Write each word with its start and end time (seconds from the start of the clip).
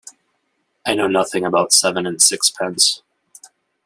I 0.83 0.95
know 0.95 1.05
nothing 1.07 1.45
about 1.45 1.73
seven 1.73 2.07
and 2.07 2.19
sixpence. 2.19 3.03